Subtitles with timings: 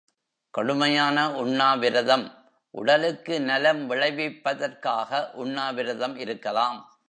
[0.51, 2.31] கடுமையான உண்ணாவிரதம்
[2.71, 5.31] உடலுக்கு நலம் விளைவிப்பதற்காக
[5.33, 6.99] உண்ணாவிரதம் இருக்கலாம்.